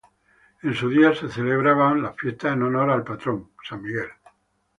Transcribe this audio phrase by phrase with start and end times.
[0.63, 4.09] En su día se celebraban las fiestas en honor al patrón, San Miguel.